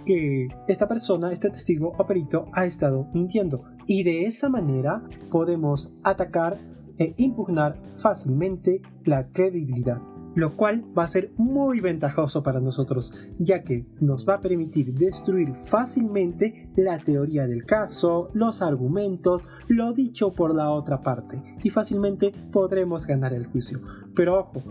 que 0.05 0.49
esta 0.69 0.89
persona, 0.89 1.33
este 1.33 1.51
testigo 1.51 1.93
o 1.99 2.07
perito 2.07 2.47
ha 2.53 2.67
estado 2.67 3.09
mintiendo. 3.13 3.65
Y 3.87 4.05
de 4.05 4.27
esa 4.27 4.49
manera 4.49 5.03
podemos 5.31 5.93
atacar 6.03 6.59
e 6.99 7.15
impugnar 7.17 7.81
fácilmente 7.97 8.83
la 9.05 9.29
credibilidad, 9.29 10.01
lo 10.35 10.57
cual 10.57 10.85
va 10.97 11.05
a 11.05 11.09
ser 11.09 11.33
muy 11.37 11.81
ventajoso 11.81 12.43
para 12.43 12.61
nosotros, 12.61 13.15
ya 13.39 13.63
que 13.63 13.87
nos 14.01 14.29
va 14.29 14.35
a 14.35 14.41
permitir 14.41 14.95
destruir 14.95 15.55
fácilmente 15.55 16.71
la 16.77 16.99
teoría 16.99 17.47
del 17.47 17.65
caso, 17.65 18.31
los 18.35 18.63
argumentos, 18.63 19.45
lo 19.69 19.93
dicho 19.93 20.33
por 20.33 20.55
la 20.55 20.71
otra 20.71 21.01
parte, 21.01 21.43
y 21.63 21.71
fácilmente 21.71 22.33
podremos 22.53 23.07
ganar 23.07 23.33
el 23.33 23.47
juicio. 23.47 23.81
Pero 24.15 24.39
ojo, 24.39 24.63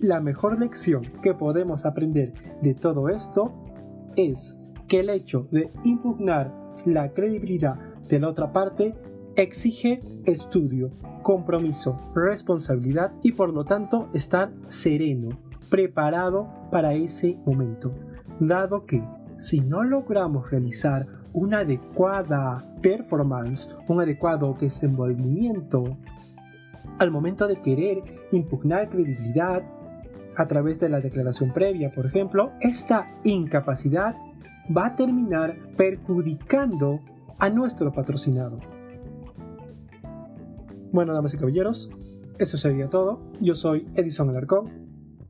la 0.00 0.20
mejor 0.20 0.58
lección 0.58 1.04
que 1.22 1.34
podemos 1.34 1.86
aprender 1.86 2.32
de 2.62 2.74
todo 2.74 3.08
esto 3.08 3.52
es 4.16 4.60
que 4.88 5.00
el 5.00 5.10
hecho 5.10 5.48
de 5.50 5.70
impugnar 5.84 6.52
la 6.84 7.12
credibilidad 7.12 7.76
de 8.08 8.20
la 8.20 8.28
otra 8.28 8.52
parte 8.52 8.94
exige 9.36 10.00
estudio, 10.26 10.90
compromiso, 11.22 11.98
responsabilidad 12.14 13.12
y 13.22 13.32
por 13.32 13.52
lo 13.52 13.64
tanto 13.64 14.08
estar 14.12 14.52
sereno, 14.66 15.30
preparado 15.70 16.48
para 16.70 16.94
ese 16.94 17.38
momento, 17.44 17.92
dado 18.38 18.86
que 18.86 19.02
si 19.38 19.60
no 19.60 19.82
logramos 19.82 20.50
realizar 20.50 21.06
una 21.32 21.60
adecuada 21.60 22.64
performance, 22.80 23.74
un 23.88 24.00
adecuado 24.00 24.56
desenvolvimiento 24.60 25.96
al 26.98 27.10
momento 27.10 27.48
de 27.48 27.60
querer 27.60 28.02
impugnar 28.30 28.88
credibilidad 28.88 29.62
a 30.36 30.46
través 30.46 30.78
de 30.80 30.88
la 30.88 31.00
declaración 31.00 31.52
previa, 31.52 31.90
por 31.90 32.06
ejemplo, 32.06 32.52
esta 32.60 33.08
incapacidad 33.24 34.16
va 34.74 34.86
a 34.86 34.96
terminar 34.96 35.58
perjudicando 35.76 37.00
a 37.38 37.50
nuestro 37.50 37.92
patrocinado. 37.92 38.60
Bueno, 40.92 41.12
damas 41.12 41.34
y 41.34 41.38
caballeros, 41.38 41.90
eso 42.38 42.56
sería 42.56 42.88
todo. 42.88 43.20
Yo 43.40 43.54
soy 43.54 43.88
Edison 43.94 44.28
Alarcón, 44.30 44.70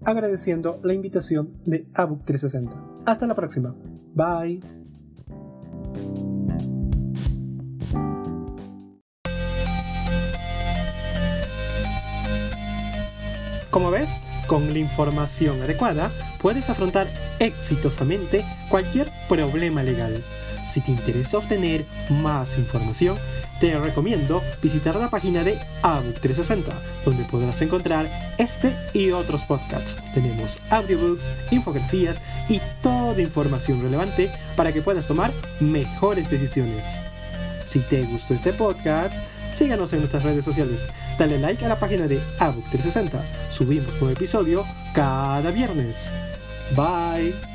agradeciendo 0.05 0.81
la 0.83 0.93
invitación 0.93 1.55
de 1.65 1.87
ABUC 1.95 2.25
360. 2.25 3.03
Hasta 3.07 3.27
la 3.27 3.35
próxima. 3.35 3.75
Bye. 4.15 4.61
Como 13.71 13.91
ves, 13.91 14.21
con 14.47 14.73
la 14.73 14.79
información 14.79 15.61
adecuada, 15.63 16.11
puedes 16.41 16.71
afrontar 16.71 17.07
exitosamente 17.39 18.45
cualquier 18.69 19.09
problema 19.29 19.83
legal. 19.83 20.23
Si 20.69 20.81
te 20.81 20.91
interesa 20.91 21.39
obtener 21.39 21.85
más 22.09 22.59
información, 22.59 23.19
te 23.61 23.79
recomiendo 23.79 24.43
visitar 24.63 24.97
la 24.97 25.11
página 25.11 25.45
de 25.45 25.59
ABUC 25.83 26.21
360, 26.21 26.73
donde 27.05 27.25
podrás 27.25 27.61
encontrar 27.63 28.09
este 28.39 28.73
y 28.93 29.11
otros 29.11 29.43
podcasts. 29.43 29.99
Tenemos 30.15 30.59
audiobooks, 30.71 31.29
infografías 31.51 32.21
y 32.49 32.61
toda 32.83 33.21
información 33.21 33.83
relevante 33.83 34.31
para 34.57 34.73
que 34.73 34.83
puedas 34.83 35.07
tomar 35.07 35.33
mejores 35.61 36.31
decisiones. 36.31 37.05
Si 37.67 37.81
te 37.81 38.03
gustó 38.05 38.35
este 38.35 38.53
podcast, 38.53 39.15
síganos 39.55 39.93
en 39.93 40.01
nuestras 40.01 40.23
redes 40.23 40.45
sociales. 40.45 40.89
Dale 41.19 41.39
like 41.39 41.65
a 41.65 41.69
la 41.69 41.79
página 41.79 42.07
de 42.07 42.21
ABUC 42.39 42.71
360. 42.71 43.23
Subimos 43.53 44.01
un 44.03 44.11
episodio 44.11 44.65
cada 44.95 45.51
viernes. 45.51 46.13
Bye. 46.77 47.54